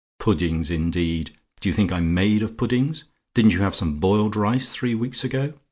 [0.17, 1.37] "Puddings, indeed!
[1.59, 3.03] Do you think I'm made of puddings?
[3.35, 5.53] Didn't you have some boiled rice three weeks ago?